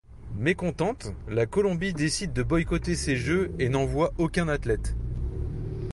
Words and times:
Mécontente, 0.35 1.13
la 1.29 1.45
Colombie 1.45 1.93
décide 1.93 2.33
de 2.33 2.41
boycotter 2.41 2.95
ces 2.95 3.15
Jeux 3.15 3.51
et 3.59 3.69
n'envoie 3.69 4.13
aucun 4.17 4.47
athlète. 4.47 4.95